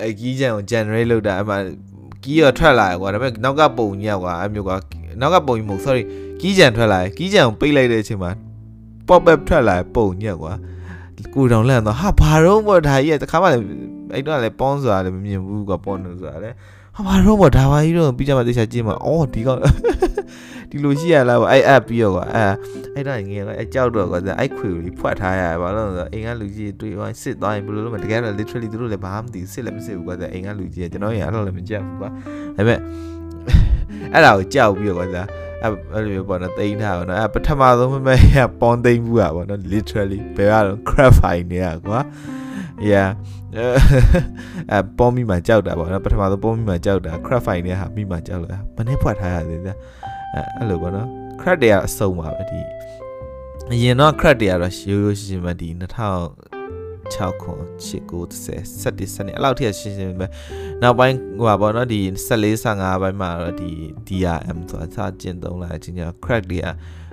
[0.00, 1.58] အဲကြီးချန်ကို generate လုပ်တာအဲ့မှာ
[2.22, 4.76] ကီးရထွက်လာကွာဒါပေမဲ့နောက်ကပုံကြီးကွာအဲ့မျိုးကွာ
[5.20, 6.02] နောက်ကပုံကြီးမဟုတ် sorry
[6.40, 8.30] ကီးကြံထွက်လာကီးကြံကိုပိတ်လိုက်တဲ့အချိန်မှာ
[9.08, 10.52] pop up ထွက်လာပုံညက်ကွာ
[11.34, 13.64] ကိုတောင်လန့်တော့ဟာဘာတော့ဘောဒါကြီးကတခါမှလည်း
[14.12, 16.56] အဲ့တော့လည်းပေါင်းဆိုတာလည်းမမြင်ဘူးကွာပေါင်းနေဆိုတာလည်း
[16.96, 19.60] ဟာဘာတော့ဘောဒါပါကြီးတော့ပြီးကြမှာတေချာကြည့်မှာအော်ဒီကောင်
[20.70, 22.52] ဒီလိုရှိရလားပေါ့အဲ့ app ပြီးတော့ကွာအဲ့
[22.94, 32.16] အဲ့တော့ငယ်ကအဲ့ကြောက်တော့ကွာအဲ့ခွေကိုဖွက်ထားရဘာလို့လဲဆိုတော့အိမ်ကလူကြီးတွေ့ဟိုစစ်သွားရင်ဘယ်လိုလုပ်မလဲတကယ်တော့ literally သူတို့လည်းဘာမှမသိစစ်လည်းမစစ်ဘူးကွာအိမ်ကလူကြီးကကျွန်တော်ရအဲ့လိုလည်းမကြက်ဘူးကွာဒါ
[32.56, 32.78] ပေမဲ့
[34.12, 35.24] အဲ့ဒါကိုကြောက်ပြီးတော့ကွာ
[35.92, 42.00] အဲ့လိုမျိုးပေါ့နော်တိန်းထားပါတော့အဲ့ပထမဆုံးမမဲရပွန်သိန်းဘူးอ่ะပေါ့နော် literally ဘယ်ကတော့ crap file နေရကွာ
[42.90, 43.08] yeah
[44.72, 49.76] အဲပေါ်မိမှကြောက်တာပေါ့နော်ပထမဆုံးပေါ်မိမှကြောက်တာ crap file နေဟာမိမှကြောက်လာမနေ့ဖွက်ထားရသေးတယ်
[50.56, 51.08] အဲ့လိုပေါ့နော်
[51.40, 52.60] crap တွေကအစုံပါပဲဒီ
[53.72, 56.56] အရင်တော့ crap တွေကတော့ရိုးရိုးရှင်းရှင်းပဲဒီ2000
[57.14, 60.26] 6ခွန်8 9 10 17 12အဲ့လောက်ထိရှင်းရှင်းပဲ
[60.82, 63.70] နောက်ပိုင်းဟိုပါပေါ့နော်ဒီ14 15ပိုင်းမှာတော့ဒီ
[64.06, 66.66] DRM ဆိုတာစကျင့်သုံးလာခြင်းကြောင့် crack တွေက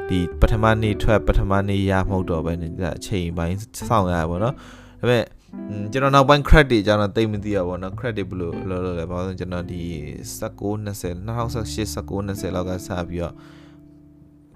[0.09, 3.57] ဒီပထမနေ့ထွက်ပထမနေ့ရမဟုတ်တော့ပဲနေအချိန်ပိုင်း
[3.87, 5.23] စောင့်ရပါပေါ့နော်ဒါပေမဲ့
[5.92, 9.82] ကျွန်တော်နောက်ပိုင်း crack တွေကျွန်တော်သိမသိရပါဘောเนาะ crack တွေဘယ်လိုလောလောလဲဘာလို့ကျွန်တော်ဒီ
[10.40, 13.34] 19 20 2018 19 20လောက်ကစပြီးတော့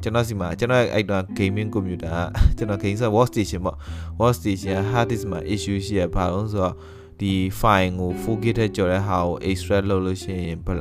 [0.03, 2.17] ကျွန်တော်စီမှာကျွန်တော်အဲ့တော့ gaming computer
[2.57, 3.77] ကျွန်တော် game ဆို workstation ပေါ့
[4.21, 6.75] workstation hard disk မှာ issue ရှိရပါအောင်ဆိုတော့
[7.21, 10.75] ဒီ file ကို 4K ထက်ကျော်တဲ့ဟာကို extract လုပ်လို့ရှိရင် ဟို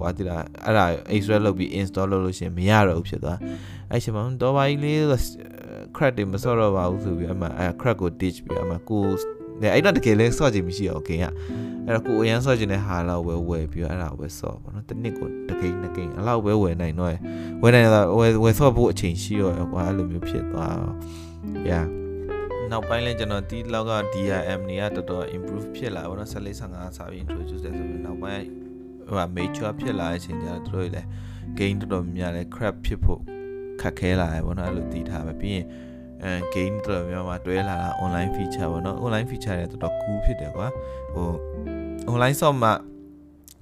[0.00, 3.38] ကွာတိလားအဲ့ဒါ extract လုပ်ပြီး install လုပ်လို့ရှင်မရတော့ဘူးဖြစ်သွား
[3.90, 4.98] အဲ့ချိန်မှာတော့ပါကြီးလေး
[5.96, 9.04] crack တွေမစော့တော့ပါဘူးဆိုပြီးအမှအဲ့ crack ကို ditch ပြီးအမှကို
[9.61, 11.25] အဲ့အဲ့တော့တကယ်လဲစော့ချင်မရှိအောင်ခင်က
[11.85, 17.15] အဲ့တော့ကိုအရန်စော့ချင်တဲ့ဟာလောက်ဝယ်ဝယ်ပြီးအဲ့ဒါဝယ်စော့ပေါ့နော်တစ်နှစ်ကိုတကိန်းတကိန်းအဲ့လောက်ပဲဝယ်နိုင်တော့
[17.61, 20.77] ဝယ်နိုင်တော့ဝယ်ဝယ်စော့ဖို့အချိန်ရှိရောကွာအဲ့လိုမျိုးဖြစ်သွား
[21.69, 21.85] yeah
[22.71, 28.45] နောက်ပိုင်းလဲကျွန်တော်ဒီလောက်က DRM တွေကတော်တော် improve ဖြစ်လာပါတော့14 15စာပြီး introduce တယ်ဆိုပြီးနောက်ပိုင်း
[29.07, 31.07] ဟို mature ဖြစ်လာတဲ့အချိန်ကျတော့တို့တွေလည်း
[31.57, 33.21] gain တော်တော်များများလဲ crap ဖြစ်ဖို့
[33.81, 35.65] ခက်ခဲလာရပေါ့နော်အဲ့လိုတည်ထားပဲပြီးရင်
[36.23, 40.67] အဲ gain တော်တော်များများတွဲလာတာ online feature ပေါ့နော် online feature တွေတော်တော် cool ဖြစ်တယ်ကွာ
[41.13, 41.27] ဟို
[42.11, 42.73] online shop မှာ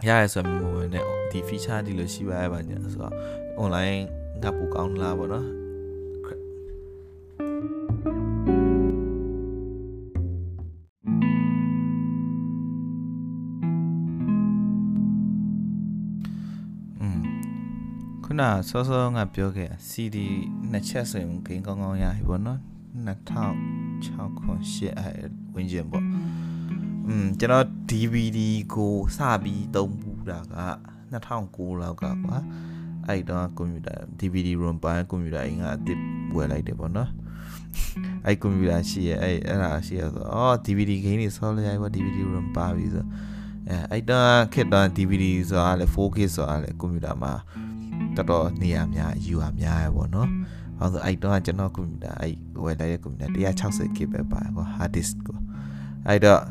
[0.07, 3.13] ရရဆိုမှမဟုတ်နဲ့ဒီ feature ဒီလိုရှိပါရဲ့ပါညာဆိုတော့
[3.63, 3.99] online
[4.41, 5.45] ငါပူကောင်းလားပေါ့နော်
[18.33, 20.17] ခုနစောစောငါပြောခဲ့ CD
[20.71, 22.59] နှစ်ချက်ဆိုရင်ဂိမ်းကောင်းကောင်းရပြီပေါ့နော်
[23.07, 25.09] 2006ခု8အဲ
[25.53, 26.05] ဝင်းကျင်ပေါ့
[27.07, 28.39] อืมကျွန်တော် DVD
[28.73, 30.43] ကိုစပြီးသုံးဘူးတာက
[31.13, 32.37] 2009လောက်ကကွာ
[33.07, 35.99] အဲ့တော့ကွန်ပျူတာ DVD ROM ပိုင်းကွန်ပျူတာအင်္ဂါအစ်
[36.35, 37.09] ဝယ်လိုက်တယ်ပေါ့နော်
[38.25, 43.05] အဲ့ကွန်ပျူတာရှိရဲ့အဲ့အဲ့ဒါရှိရဆိုအော် DVD ဂိမ်းတွေဆော်လိုက်ရပါ DVD ROM ပါပြီဆို
[43.69, 47.33] အဲအဲ့တော့ခက်တော့ DVD ဆိုတာလေ 4K ဆိုတာလေကွန်ပျူတာမှာ
[48.17, 50.29] တော်တော်နေရာများယူရများရပေါ့နော်။
[50.79, 55.37] ဘာလို့အဲ့တော့ကျွန်တော်ကွန်ပျူတာအဲ့ဝယ်လိုက်တဲ့ကွန်ပျူတာ 160GB ပဲပါကွာ hard disk ကို
[56.07, 56.41] အဲ့တော့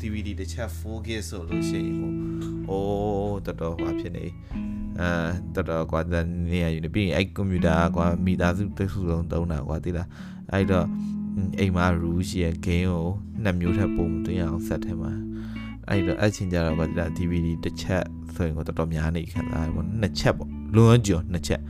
[0.00, 2.12] DVD တစ်ချက် 4K ဆိုလို့ရှိရင်ဟို
[2.68, 4.26] အိုးတော်တော်ဟွာဖြစ်နေ
[5.00, 5.10] အဲ
[5.54, 6.00] တော်တော်ကွာ
[6.50, 10.08] နေရာယူနေပြီးရင်အဲ့ကွန်ပျူတာကွာမိသားစုတစ်စုလုံးသုံးတာကွာသိလား
[10.52, 10.86] အဲ့တော့
[11.60, 13.06] အိမ်မှာ rule ရှိရဲ့ game ကို
[13.42, 15.12] နှစ်မျိုးထပ်ပုံသွင်းအောင်ဆက်ထဲမှာ
[15.88, 18.04] အဲ့တော့အဲ့ချင်းကြတော့ကွာဒီ DVD တစ်ချက်
[18.38, 21.60] ဆိုရင်ကိုတော်တော်များနေခံစားရပေါ့နှစ်ချက်ပေါ့လွန်ကျော်နှစ်ချက်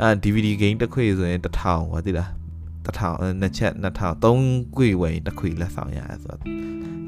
[0.00, 2.30] အာ DVD game တစ်ခွေဆိုရင်1000ကွာသိလား
[2.86, 6.40] 1000နှစ်ချက်2000 3ခွေဝယ်ရင်တစ်ခွေလက်ဆောင်ရဆိုတော့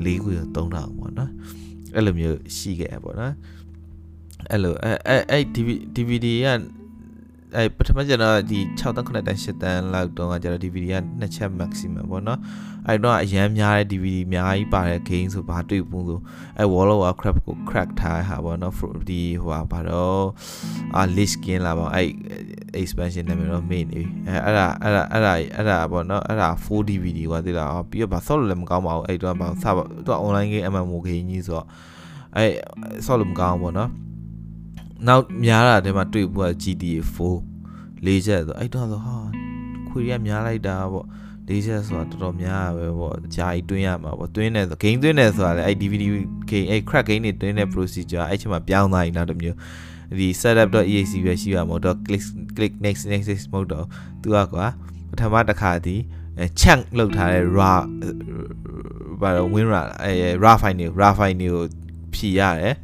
[0.07, 0.55] ၄ခွေ3000
[0.99, 1.31] ပေါ့နော်
[1.95, 3.35] အဲ့လိုမျိုးရှိခဲ့ပေါ့နော်
[4.51, 5.45] အဲ့လိုအဲ့အဲ့အဲ့
[5.97, 6.49] DVD က
[7.57, 12.41] အဲပထမကျတော့ဒီ6တန်း9တန်း10တန်းလောက်တော့ကျတော့ DVD က2ချက် maximum ပေါ့နော်
[12.87, 16.21] အဲတော့အရန်များတဲ့ DVD အများကြီးပါတဲ့ game ဆိုဘာတွေ့ဘူးဆို
[16.59, 18.75] အဲ wall of crap ကို crack ထားဟာပေါ့နော်
[19.09, 20.25] ဒီဟိုဟာဘာတော့
[20.97, 22.03] အာ list skin လာပေါ့အဲ
[22.81, 29.65] expansion နာမည်တော့ main နေအဲအဲ့ဒါအဲ့ဒါအဲ့ဒါအဲ့ဒါပေါ့နော်အဲ့ဒါ 4 DVD ကွာသိလားပြီးတော့ဘာ solo လည်းမကောင်းပါဘူးအဲ့တော့ဘာစ
[30.07, 31.67] တော့ online game MMO game ကြီးဆိုတော့
[32.37, 32.47] အဲ
[33.07, 33.91] solo မကောင်းဘူးပေါ့နော်
[35.07, 37.01] နောက်များတာတဲမှာတွေ့ဘူးက GTA
[37.53, 39.17] 4လေးချက်ဆိုအဲ့တော့ဆိုဟာ
[39.89, 41.07] ခွေရများလိုက်တာပေါ့
[41.49, 46.05] လေးချက်ဆိုတာတော်တော်များပဲပေါ့ဂျာကြီးတွင်းရမှာပေါ့တွင်းနေဆို game တွင်းနေဆိုတာလေအဲ့ DVD
[46.51, 49.57] game အဲ့ crack game တွေတွင်းတဲ့ procedure အဲ့ချိန်မှာပြောင်းသွားရင်နောက်တစ်မျိုး
[50.19, 52.23] ဒီ setup.eac ပဲရှိရမှာတော့ click
[52.57, 53.87] click next next next မဟုတ်တော့
[54.23, 54.67] သူကကွာ
[55.11, 55.97] ပထမတစ်ခါဒီ
[56.61, 57.81] chunk လောက်ထားတဲ့ raw
[59.21, 60.13] ဘာလို့ win raw အဲ
[60.45, 61.65] raw file တွေ raw file တွေကို
[62.15, 62.75] ဖြည့်ရတယ်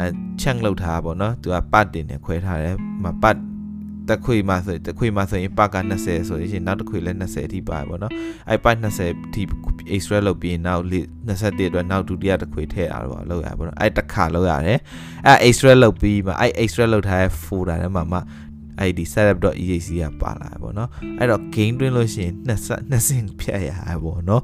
[0.00, 0.06] အဲ
[0.40, 3.36] chunk လောက်ထားပါတော့သူကပတ်တင်နဲ့ခွဲထားတယ်မပတ်
[4.10, 8.12] တခွေမှာဆိုတခွေမှာဆိုရင်ပတ်က20ဆိုရင်နောက်တစ်ခွေလည်း20အထိပါပေါ့နော်
[8.50, 9.42] အဲပတ်20အထိ
[9.94, 10.82] extra လုပ်ပြီးနောက်
[11.26, 14.78] 21အတွက်နောက်ဒုတိယတစ်ခွေထည့်ရတော့လောက်ရပါတော့အဲတစ်ခါလောက်ရတယ်
[15.26, 18.18] အဲ extra လုပ်ပြီးမှအဲ extra လုပ်ထားတဲ့ folder ထဲမှာမှ
[18.80, 23.70] အဲ့ဒီ setup.eac ကပါလာပေါ့နော်အဲ့တော့ game တွင်းလို့ရှိရင်နှစ်ဆက်နှစ်စင်ဖြတ်ရ
[24.04, 24.42] ပေါ့နော်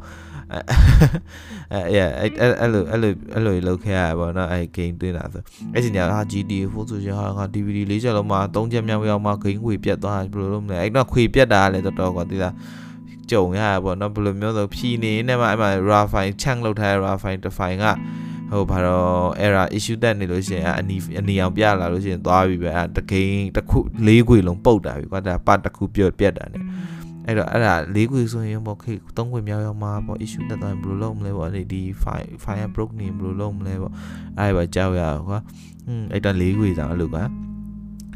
[1.73, 5.43] အဲအဲ့အဲ့လိုအဲ့လိုအဲ့လိုလောက်ခဲ့ရပါတော့အဲ့ game တွင်းတာဆို
[5.75, 12.55] အဲ့ချိန်ကျဟာ GTA 4ဆိုရင်ဟာ DVD ၄ချက်လုံးမှာ၃ချက်မြောက်ရောက်မှာ game ခွေပြတ်သွားဘယ်လိုလုပ်မလဲအဲ့တော့ခွေပြတ်တာလည်းတော်တော်ကွာသိလား
[13.31, 17.85] ကြုံရရပေါ့နော်ဘယ်လိုမျိုးဆိုဖြီနေနေမှာအဲ့မှာ raw file chunk လောက်ထားတဲ့ raw file တစ် file က
[18.53, 26.59] ဟိုဘာတော့ error issue တက်နေလို့ရှိရင်အနီအနီအောင်ပြလာလို့ရှိရင်သွားပြီပဲအဲတကိန်းတစ်ခု၄ခွေလုံးပုတ်တာပြီကွာဒါပတ်တစ်ခုပြတ်ပြတ်တာ ਨੇ
[27.27, 33.93] အဲ့တော့အဲ့ဒါ၄ခွေဆိုရင်ပေါ့ခေ၃ခွေမြောက်ရောက်မှာပေါ့ issue တက်သွားရင်ဘယ်လိုလုပ်မလဲပေါ့အဲ့ဒီ file file broke နေဘယ်လိုလုပ်မလဲပေါ့
[34.39, 35.39] အဲ့ဒါပဲကြောက်ရကွာ
[35.87, 37.23] อืมအဲ့တော့၄ခွေတောင်အဲ့လိုကွာ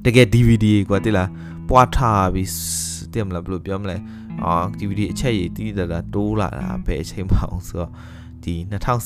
[0.05, 1.29] တကယ် DVD ကွာတိလား
[1.69, 2.51] ပွားထားပြီး
[3.13, 3.97] တင်မလားဘယ်လိုပြောမလဲ
[4.45, 7.91] အာ DVD အချက်ရည်တီးတတာတိုးလာတာပဲအချိန်မှအောင်ဆိုတော့
[8.45, 8.55] ဒီ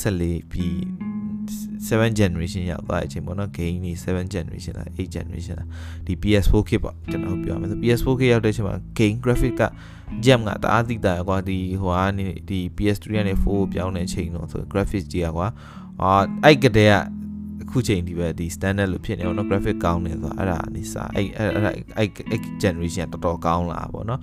[0.04, 1.11] 2014ပြီး
[1.88, 5.68] 7 generation ရောက်သွားတဲ့အချိန်ပေါ့နော် game นี่7 generation လား8 generation လား
[6.06, 9.62] ဒီ PS4 kit ပေါ့ကျွန်တော်ပြောရမယ်ဆို PS4 kit ရောက်တဲ့အချိန်မှာ game graphic က
[10.24, 15.48] gem ကတအားသိတာကွာဒီဟိုကနေဒီ PS3 ကနေ4ကိုပြောင်းတဲ့အချိန်တော့ဆို graphics ကြီးကွာ
[16.02, 16.12] အာ
[16.44, 16.96] အဲ့ကတည်းက
[17.62, 24.20] အခုချိန်ဒီပဲဒီ standard လို့ဖြစ်နေအောင်နော် graphic ကောင်းနေဆိုတော့အဲ့ဒါနေစားအဲ့အဲ့အဲ့အဲ့ generation တော်တော်ကောင်းလာပါတော့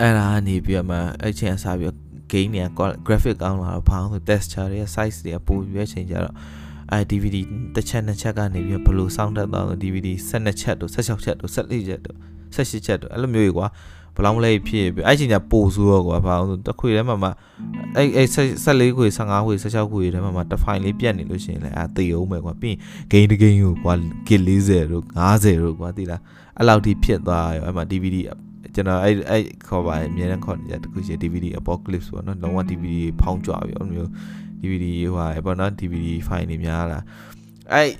[0.00, 6.34] အဲ့ဒါနေပြီးမှအဲ့ချိန်အစားပြီး game တွေက graphic ကောင်းလာတော့ဘာလို့ texture တွေ size တွေကပိုပြီးပဲချိန်ကြတော့
[6.92, 7.36] အဲ DVD
[7.74, 12.16] တစ်ချက်နှစ်ချက်ကနေပြီးဘလို့စောင်းတက်သွားလို့ DVD 12ချက်တို့16ချက်တို့14ချက်တို့
[12.54, 13.68] 18ချက်တို့အဲ့လိုမျိုးကြီးကွာ
[14.16, 17.30] ဘလောင်းလေးဖြစ်ပြီးအဲ့ချိန်ကျပို့ဆိုးတော့ကွာဘာလို့တခွေထဲမှာမှ
[17.96, 18.28] အဲ့အဲ့
[18.64, 22.76] 14ခွေ15ခွေ16ခွေထဲမှာမှတစ်ဖိုင်လေးပြတ်နေလို့ရှိရင်လည်းအဲတေအောင်မယ်ကွာပြီး
[23.12, 23.94] ရင် game တစ် game ကိုကွာ
[24.26, 26.20] kit 40တို့50တို့ကွာသိလား
[26.56, 28.16] အဲ့လောက်ထိဖြစ်သွားရောအဲ့မှာ DVD
[28.76, 34.10] ကျွန်တော်အဲ့အဲ့ခေါ်ပါအများနဲ့ခေါ်နေကြတခုရှိ DVD apocalypse ပေါ့နော်လုံးဝ DVD ဖောင်းကြွပြီအဲ့လိုမျိုး
[34.60, 37.00] DVD ဟိုဟာပေါ့နော် DVD file တွေများလာ
[37.72, 37.90] အဲ့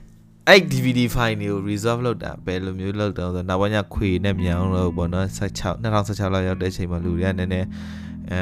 [0.49, 7.69] အဲ့ DVD file တွေကို resolve လုပ်တာဘယ်လိုမျိုးလုပ်တော့ဆိုနောက်ပိုင်းကျခွေနဲ့မြောင်းလို့ပေါ့နော်16 2016လောက်ရောက်တဲ့အချိန်မှာလူတွေကနည်းနည်း
[8.31, 8.41] အဲ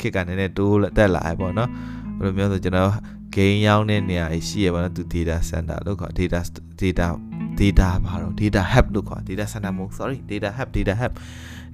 [0.00, 1.70] ခက်ကနည်းနည်းတိုးတက်လာတယ်ပေါ့နော်
[2.18, 2.90] ဘယ်လိုမျိုးဆိုကျွန်တော်
[3.34, 6.40] game ရောင်းတဲ့နေရာရှိရပါတော့သူ data center လို့ခေါ် data
[6.80, 7.06] data
[7.60, 11.12] data ဘာတော့ data hub လို့ခေါ် data center မဟုတ် sorry data hub data hub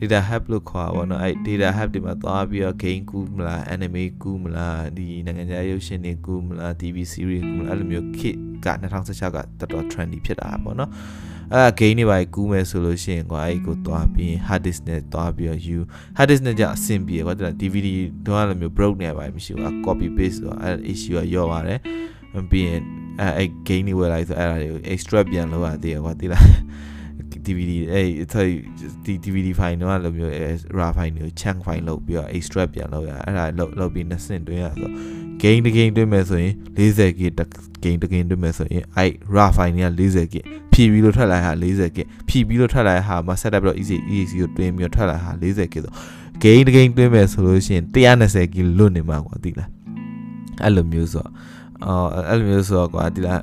[0.00, 8.36] data hub လို့ခေါ်ပါတော့အဲ့ data hub ဒီမှာသွားပြီးတော့ game ကူးမလား anime ကူးမလားဒီနိုင်ငံခြားရုပ်ရှင်တွေကူးမလား TV series ကူးမလားအဲ့လိုမျိုး kit
[8.66, 10.90] က2016ကတော်တော် trendy ဖြစ်တာပေါ့နော်
[11.54, 15.80] အဲ့ game တွေပါကူးမယ်ဆိုလို့ရှိရင်ကွာအဲ့ကိုသွားပြီး hard disk နဲ့သွားပြီးတော့ you
[16.16, 17.88] hard disk နဲ့ကြအဆင်ပြေကွာတဲ့ DVD
[18.26, 21.80] တော့အဲ့လိုမျိုး broke နေပါမရှိဘူး copy paste ဆိုတော့အဲ့ issue ကရော့ပါတယ်
[22.50, 22.80] ပြီးရင်
[23.20, 26.44] အဲ့အဲ့ game တွေဝယ်လိုက်ဆိုအဲ့ဒါတွေကို extract ပြန်လုပ်ရသေးတယ်ကွာသိလား
[27.46, 28.06] DVD အဲ့
[29.04, 30.32] ဒီ DVD file တော့လိုမျိုး
[30.78, 34.90] raw file တွေကို chunk file လုပ်ပြီးတော့ extract ပြန်လုပ်ရအဲ့ဒါလုပ်လုပ်ပြီးနှစ်ဆင့်တွင်းရဆို
[35.42, 37.48] game တစ် game တွင်းမယ်ဆိုရင် 40GB
[37.84, 40.34] game တစ် game တွင်းမယ်ဆိုရင်အဲ့ raw file တွေက 40GB
[40.72, 45.66] ဖြည့်ပြီးလို့ထွက်လာတာ 40GB ဖြည့်ပြီးလို့ထွက်လာတဲ့ဟာမှာ setup ပြီးတော့ easy easy ကိုတွင်းပြီးတော့ထွက်လာတာ 40GB ဆို
[46.44, 49.68] game တစ် game တွင်းမယ်ဆိုလို့ရှိရင် 120GB လွတ်နေမှာကွာသိလား
[50.62, 51.30] အဲ့လိုမျိုးဆိုတော့
[51.84, 53.40] အော်အဲ့လိုမျိုးဆိုတော့ကွာဒီလား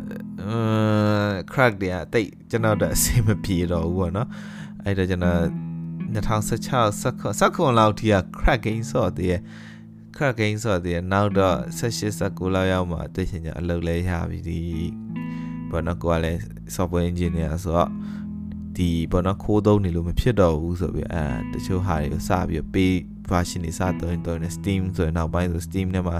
[1.51, 4.29] crack တွေကတိတ်ကျွန်တော်တို့အဆင်မပြေတော့ဘူးပေါ့နော်
[4.83, 5.39] အဲ့တော့ကျွန်တော်
[6.13, 9.39] 2016စက္ကစက္ကွန်လောက်ထိက crack game ဆော့တည်း
[10.15, 14.59] crack game ဆော့တည်းနောက်တော့18 19လောက်ရောက်မှတရှင်ကြအလုပ်လဲရပြီဒီ
[15.71, 16.39] ဘောနော်ကိုကလည်း
[16.75, 17.89] software engineer ဆိုတော့
[18.77, 21.23] ဒီဘောနော်ခိုးသုံးနေလို့မဖြစ်တော့ဘူးဆိုပြီးအဲ
[21.53, 22.93] တချို့ဟာတွေကိုစပြီးပေး
[23.29, 26.17] version တွေစသုံးတော့ Steam ဆိုရင်နောက်ပိုင်းဆို Steam ထဲမှာ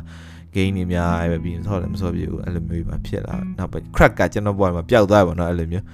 [0.58, 5.86] gain တွေများပဲပြီးဆော့လည်းမဆော့ပြဘူးအဲ့လိုမျိုးပဲဖြစ်လာနောက်ပိုင်း crack ကကျွန်တော်ဘဝမှာပျောက်သွားပါတော့အဲ့လိုမျိုး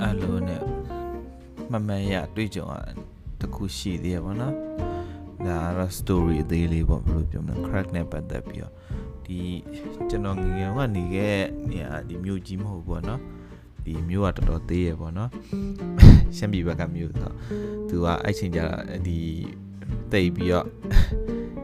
[0.00, 0.62] အဲ့လိုနဲ့
[1.72, 2.76] မမှန်ရတွေ့ကြုံရ
[3.40, 4.54] တခုရှိသေးရပါတော့
[5.46, 8.74] ဒါကတော့ story အသေးလေးပေါ့ဘယ်လိုပြောမလဲ crack နဲ့ပတ်သက်ပြီးတော့
[9.26, 9.40] ဒီ
[10.10, 11.38] ကျွန်တော်ငငယ်ကနေခဲ့
[11.70, 13.20] နေရာဒီမြို့ကြီးမဟုတ်ဘူးပေါ့နော်
[13.86, 15.30] ဒီမြို့ကတော်တော်သေးရပေါ့နော်
[16.36, 17.34] ရှမ်းပြည်ဘက်ကမြို့ဆိုတော့
[17.88, 19.18] သူကအဲ့ချိန်ကျတော့ဒီ
[20.12, 20.66] တိတ်ပြီးတော့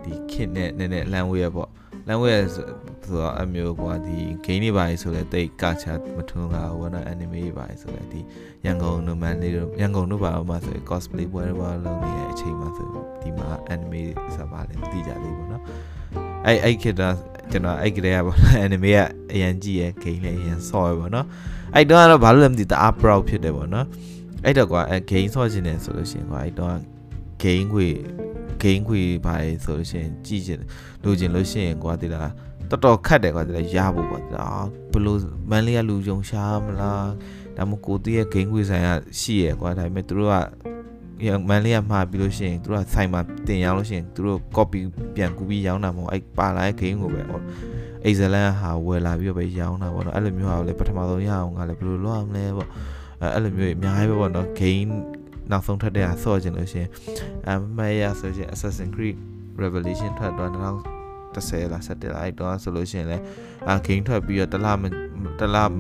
[0.05, 1.71] ဒီခစ်နဲ့နည်းနည်းလမ်းဝဲရပေါ့
[2.09, 2.67] လမ်းဝဲဆို
[3.13, 8.21] တော့အမျိုးကွာဒီ game တွေပါဆိုလဲတိတ်ကချာမထွန်းတာဘောနော် anime တွေပါဆိုလဲဒီ
[8.65, 12.89] ရန်ကုန်တို့မန်လေးတို့ရန်ကုန်တို့ပါမှာဆို cosplay ပွဲတွေပါလုပ်နေတဲ့အချိန်မှာဆို
[13.23, 14.03] ဒီမှာ anime
[14.35, 15.65] ဆိုပါလဲမသိကြသေးဘူးနော်
[16.47, 17.15] အဲ့အဲ့ခေတ်တော့
[17.51, 18.99] ကျွန်တော်အဲ့ကလေးကပေါ့နော် anime က
[19.33, 21.27] အရန်ကြည့်ရဲ့ game လည်းအရန်ဆော့ရပေါ့နော်
[21.75, 23.87] အဲ့တော့ကတော့ဘာလို့လဲမသိတအား proud ဖြစ်တယ်ပေါ့နော်
[24.45, 26.75] အဲ့တော့ကွာအဲ game ဆော့ခြင်းတယ်ဆိုလို့ရှိရင်ကွာအဲ့တော့
[27.43, 27.89] game ခွေ
[28.63, 30.63] game ခွေပါလေဆိုလို့ရှိရင်ကြည့်ခြင်း
[31.05, 32.31] လိုချင်လို့ရှိရင်ကွာဒီလား
[32.71, 34.47] တော်တော်ခတ်တယ်ကွာဒီလားရဖို့ကွာဒါ
[34.93, 35.19] ဘလို့
[35.51, 37.09] မန်လေးကလူယုံရှားမလား
[37.57, 38.89] ဒါမှကိုတည်းရဲ့ game ခွေဆိုင်က
[39.21, 40.37] ရှိရကွာဒါပေမဲ့သူတို့က
[41.49, 44.79] မန်လေးကမှာပြီးလို့ရှိရင်သူတို့ကဆိုင်မှာတင်ရောင်းလို့ရှိရင်သူတို့ copy
[45.15, 47.21] ပြန်ကူပြီးရောင်းတာမဟုတ်အဲ့ပါလာတဲ့ game ကိုပဲ
[48.05, 52.69] အိဇလန်ဟာဝယ်လာပြီးတော့ပဲရောင်းတာပေါ့နော်အဲ့လိုမျိုးဟာလည်းပထမဆုံးရအောင်ကလည်းဘယ်လိုလုပ်ရမလဲပေါ့
[53.35, 54.93] အဲ့လိုမျိုးအများကြီးပဲပေါ့နော် game
[55.51, 56.87] နောက်ဆုံးထွက်တဲ့ဟာဆော့ကျင်လို့ရှင်
[57.49, 59.17] အမရဆိုရှင် Assassin's Creed
[59.63, 63.19] Revelation ထွက်တော့2010လား17လားအဲ့တော့ဆိုလို့ရှင်လဲ
[63.69, 64.77] အာ game ထွက်ပြီးတော့တလား
[65.41, 65.71] တလား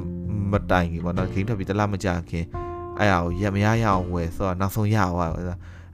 [0.52, 2.44] မတိုင်ဘူးပေါ့နော် game ထွက်ပြီးတလားမကြခင်
[3.00, 5.28] အဲ့ဟာကိုရမရရအောင်ဝယ်ဆိုတော့နောက်ဆုံးရအောင်ပါ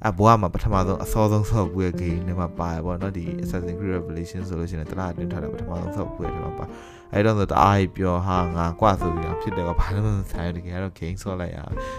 [0.09, 6.67] အဘွားမှာပထမဆုံးအစောဆုံးဆော့ပွဲ game နဲ့မှာပါတယ်ပေါ့နော်ဒီ Assassin's Creed Revelation ဆိုလို့ရှိရင်တလားအတွင်းထားတာပထမဆုံးဆော့ပွဲတွေမှာပါ
[7.12, 11.59] အဲ့တော့ဆိုတအားပြောဟာငါကွာဆိုပြီးတော့ဖြစ်တယ်ကဘာလို့မဆိုင်တကယ်တော့ game ဆော့လိုက်ရ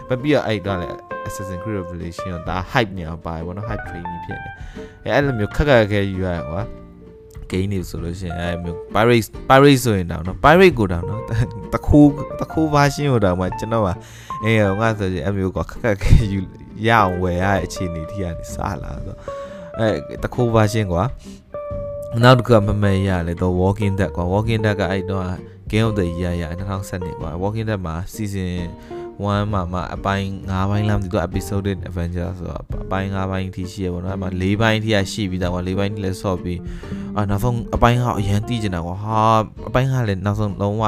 [0.09, 0.87] မပြီးတော့အဲ့တော့လေ
[1.27, 4.49] Assassin's Creed Revelation ဒါ hype နေအောင်ပါတယ်ပေါ့နော် hype training ဖြစ်နေ
[5.03, 6.61] အဲ့အဲ့လိုမျိုးခက်ခက်ခဲယူရကွာ
[7.51, 11.21] game တွေဆိုလို့ရှိရင်အဲ့မျိုး pirate pirate ဆိုရင်တော့နော် pirate ကိုတော့နော်
[11.73, 13.89] တခိုးတခိုး version ကိုတော့မှကျွန်တော်က
[14.43, 16.39] အေးငါဆိုရင်အဲ့မျိုးကခက်ခက်ခဲယူ
[16.87, 19.15] ရအောင်ဝယ်ရတဲ့အခြေအနေထိကနေစလာဆို
[19.79, 21.03] အဲတခိုး version ကွာ
[22.23, 25.23] နောက်တစ်ခုကမမေရလေတော့ walking dead ကွာ walking dead ကအဲ့တော့
[25.71, 26.43] game of the year ရ
[26.83, 28.67] 2012ကွာ walking dead မှာ season
[29.21, 36.59] 1မှာမှအပိုင်း9ပိုင်းလားမသိတော့ episode adventure ဆိုတော့အပိုင်း9ပိုင်းထိရှိရပေါ့နော်အဲ့မှာ4ပိုင်းထိရရှိပြီးသားကွာ4ပိုင်းထိလည်းဆော့ပြီး
[37.17, 39.21] အာနောက်ဆုံးအပိုင်းကအရန်တီးကျင်တာကွာဟာ
[39.67, 40.83] အပိုင်းကလည်းနောက်ဆုံးလုံးဝ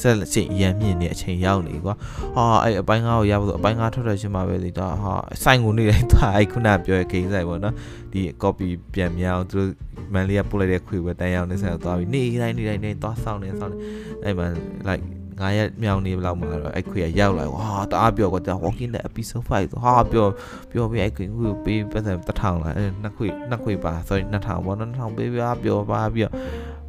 [0.00, 1.94] ဆက်အချိန်ရမ်းမြင့်နေအချိန်ရောက်နေကွာ
[2.34, 7.74] ဟာအဲ့အပိုင်းကားကိုရဖို့ဆိုအပိုင်းကားထွက်ထွက်ချင်းမှာပဲလေဒါဟာစိုင်ကိုနေတိုင်းသွားအဲ့ခုနပြောရဲ့ဂိမ်းဆိုင်ပေါ့နော်
[8.12, 9.70] ဒီ copy ပြန်မြောင်းသူတို့
[10.12, 13.78] မန်လေးကပို့လိုက်တဲ့ခွေပဲတန်းရောက်နေဆက်သွားပြီးနေတိုင်းနေတိုင်းနေသွားဆောင်နေဆောင်နေ
[14.24, 14.46] အဲ့မှာ
[14.88, 15.04] like
[15.42, 20.26] ငါရက်မြောင်နေလောက်မှာတော့အဲ့ခွေကရောက်လာဟာတအားပြောကွာ walking the episode 5ဆိုဟာပြော
[20.72, 26.32] ပြောပြီးအဲ့ခွေကိုပေးပတ်စံတစ်ထောင်လာအဲ့နှစ်ခွေနှစ်ခွေပါ sorry နှစ်ထောင်ပေါ့နော်နှစ်ထောင်ပေးပြပြောပါပြီးတော့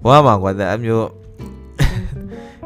[0.05, 1.07] ဘာမှကွာတဲ့အမျိုး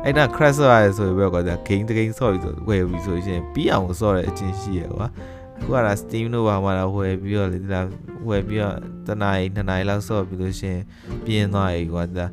[0.03, 7.85] အဲ့ဒါ crash ရတယ်ဆိုပြီးတော့ကွာ game တ game ဆော့ပြီးဆိုဝယ်ပြီးဆိုရင်ပြီးအောင်ဆော့တဲ့အချင်းရှိရကွာအ ခုက Steam တို့ဘာမှတော့ဝယ်ပြီးတော့လေဒီလား
[8.29, 8.75] ဝယ်ပြီးတော့
[9.07, 10.77] တနားရီနှစ်နာရီလောက်ဆော့ပြီးလို့ရှင်
[11.25, 12.25] ပြင်းသွားပြီကွာဒါ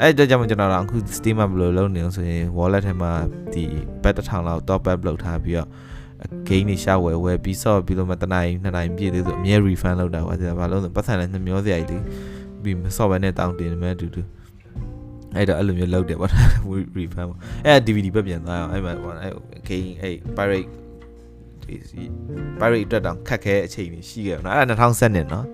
[0.00, 3.12] အဲ့ဒါကြောင့်ကျွန်တော်တို့အခု Steam မှာဘယ်လိုလုပ်နေအောင်ဆိုရင် wallet ထဲမှာ
[3.52, 3.64] ဒီ
[4.02, 5.68] bet တစ်ထောင်လောက် top up လုပ်ထားပြီးတော့
[6.48, 12.02] gain တွေရှာဝယ်ဝယ်ပြီးဆော့ပြီးလို့မှတနားရီနှစ်နာရီပြည့်သေးဆိုအမြဲ refund လုပ်တာကွာဒါဘာလို့လဲပတ်စံလည်းနှမျောစရာကြီး
[12.62, 14.22] ပြီးမဆော့ဘဲနဲ့တောင်းတင်မယ်အတူတူ
[15.34, 16.30] အဲ့တော့အဲ့လိုမျိုးလုပ်တယ်ပေါ့
[16.98, 19.32] refund ပေါ့အဲ့ DVD ပဲပြန်သွားအောင်အဲ့မှာပေါ့အဲ့
[19.68, 20.68] gain အဲ့ pirate
[21.68, 21.76] ဒီ
[22.60, 25.46] pirate အတွက်တောင်ခက်ခဲအချိန်ကြီးရှိခဲ့တယ်နော်အဲ့ဒါ2010နဲ့နော်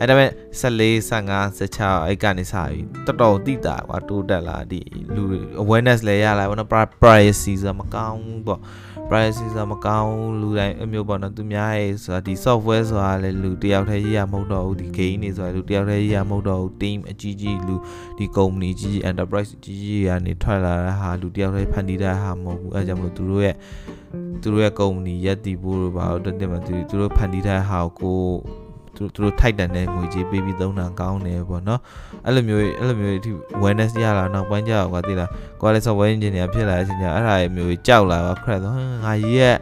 [0.00, 0.30] အဲ့ဒါပေမဲ့
[0.60, 4.80] 14 15 16အဲ့ကနေစပြီးတော်တော်တိတာကွာတိုးတက်လာဒီ
[5.14, 5.22] လူ
[5.62, 6.70] awareness လည်းရလာပေါ့နော်
[7.02, 8.60] privacy ဆိုမကောင်းဘူးပေါ့
[9.08, 17.76] privacy ဆိုမကောင်းလူတိုင်းအမျိုးပေါ့နော်သူများရဲ့ဆိုတာဒီ software ဆိုတာလည်းလူတယောက်တည်းရေးရမဟုတ်တော့ဘူးဒီ game တွေဆိုတာလူတယောက်တည်းရေးရမဟုတ်တော့ဘူး team အကြီးကြီးလူ
[18.18, 23.56] ဒီ company ကြီးကြီး enterprise ကြီးကြီးကနေထွက်လာတဲ့ဟာလူတယောက်တည်းဖန်တီးတဲ့ဟာမဟုတ်ဘူးအဲကြောင့်မလို့သူတို့ရဲ့
[24.42, 28.22] သူတို့ရဲ့ company ရက်တည်ဖို့လို့ပါတော့တက်မှာသူတို့ဖန်တီးတဲ့ဟာကို
[28.98, 31.80] သူတို့ထိုက်တန်တဲ့ငွေကြေးပေးပြီးသုံးတာကောင်းတယ်ပေါ့နော်
[32.26, 35.30] အဲ့လိုမျိုးအဲ့လိုမျိုးဒီ awareness ရလာနောက်ပိုင်းကျတော့ကွာသိလား
[35.60, 39.56] ကိုယ်လည်း software engineer ဖြစ်လာတဲ့အချိန်ကျအဲ့ဒါမျိုးကြောက်လာတော့ crack တော့ငါကြီးရဲ့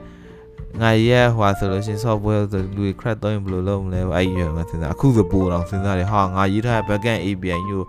[0.82, 7.86] ငါရဲ့ဟွာဆိုလို့ရှင် software ဆိုလူတွေ crack တော့ရင်ဘယ်လိုလုပ်မလဲအဲ့ဒီရမှာစဉ်းစားအခုဆိုပို့တော့စဉ်းစားတယ်ဟာငါရေးထားတဲ့ backend API ညို့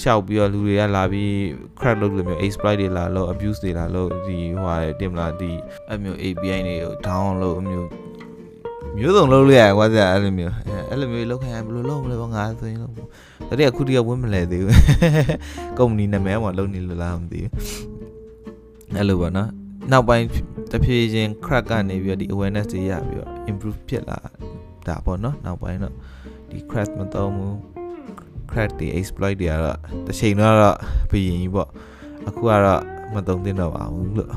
[0.00, 1.32] ရှောက်ပြီးတော့လူတွေကလာပြီး
[1.78, 5.52] crack လုပ်လို့မျိုး exploit တွေလာလို့ abuse တွေလာလို့ဒီဟွာတင်မလားဒီ
[5.92, 7.88] အမျိုး API တွေကို down လုပ်အမျိုး
[8.94, 10.54] မျိုးစုံလုပ်လို့ရကွာစအဲ့လိုမျိုး
[10.88, 13.04] အဲ့လိုမျိုးလောက်ခိုင်းဘယ်လိုလုပ်မလဲပေါ့ငါဆိုရင်လို့ဒါ
[13.58, 14.74] တည်းအခုတည်းကဝင်းမလဲသေးဘူး
[15.78, 17.50] ကုမ္ပဏီနာမည်ကလုံးနေလို့လားမသိဘူး
[18.96, 19.50] အဲ့လိုပေါ့နော်
[19.90, 20.24] နောက်ပိုင်း
[20.72, 24.18] တဖြည်းချင်း crack ကနေပြီးတော့ဒီ awareness တွေရပြီးတော့ improve ဖြစ်လာ
[24.86, 25.94] တာပေါ့နော်နောက်ပိုင်းတော့
[26.50, 27.52] ဒီ crash မတော့ဘူး
[28.50, 30.76] crack တွေ exploit တွေကတော့တစ်ချိန်တော့
[31.10, 31.68] ဘယင်ကြီးပေါ့
[32.28, 32.82] အခုကတော့
[33.14, 34.32] မတုံသင့်တော့ပါဘူးလို့